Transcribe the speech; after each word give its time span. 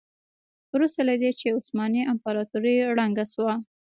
وروسته 0.73 1.01
له 1.09 1.13
دې 1.21 1.31
چې 1.39 1.53
عثماني 1.57 2.01
امپراتوري 2.13 2.75
ړنګه 2.97 3.25
شوه. 3.33 3.53